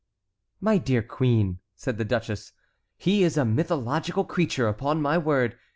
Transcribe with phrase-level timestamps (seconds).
[0.59, 2.53] "My dear queen," said the duchess,
[2.97, 5.59] "he is a mythological creature, upon my word.